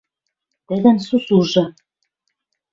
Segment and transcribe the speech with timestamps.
[0.67, 1.63] Тӹдӹн сусужы